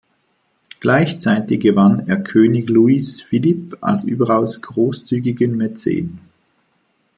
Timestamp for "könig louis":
2.17-3.21